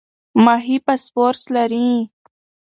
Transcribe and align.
ماهي 0.45 0.75
فاسفورس 0.85 1.41
لري. 1.55 1.89